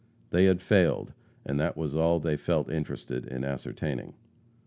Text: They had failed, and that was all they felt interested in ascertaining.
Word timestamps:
They 0.31 0.45
had 0.45 0.63
failed, 0.63 1.13
and 1.45 1.59
that 1.59 1.77
was 1.77 1.93
all 1.93 2.19
they 2.19 2.35
felt 2.35 2.71
interested 2.71 3.27
in 3.27 3.43
ascertaining. 3.43 4.15